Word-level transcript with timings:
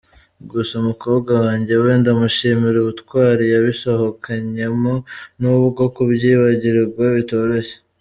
Gusa 0.51 0.73
umukobwa 0.81 1.31
wanjye 1.43 1.73
we 1.83 1.91
ndamushimira 2.01 2.75
ubutwari 2.79 3.43
yabisohokanyemo 3.53 4.93
n’ubwo 5.39 5.83
kubyibagirwa 5.95 7.03
bitoroshye. 7.17 7.75